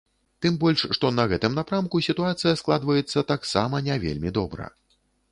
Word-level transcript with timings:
Тым 0.43 0.53
больш 0.61 0.83
што 0.97 1.09
на 1.17 1.25
гэтым 1.33 1.57
напрамку 1.59 2.01
сітуацыя 2.07 2.53
складваецца 2.61 3.23
таксама 3.33 3.83
не 3.89 3.99
вельмі 4.07 4.33
добра. 4.39 4.65